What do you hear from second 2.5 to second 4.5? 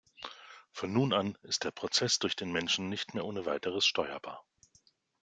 Menschen nicht mehr ohne weiteres steuerbar.